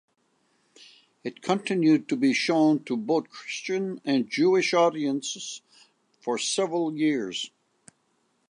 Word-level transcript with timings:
It 1.23 1.43
continued 1.43 2.09
to 2.09 2.15
be 2.15 2.33
shown 2.33 2.83
to 2.85 2.97
both 2.97 3.29
Christian 3.29 4.01
and 4.03 4.27
Jewish 4.27 4.73
audiences 4.73 5.61
for 6.19 6.39
several 6.39 6.95
years. 6.97 7.51